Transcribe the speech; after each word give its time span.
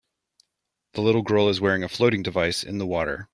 The 0.93 1.01
little 1.01 1.21
girl 1.21 1.47
is 1.47 1.61
wearing 1.61 1.83
a 1.83 1.87
floating 1.87 2.23
device 2.23 2.63
in 2.63 2.79
the 2.79 2.87
water. 2.87 3.29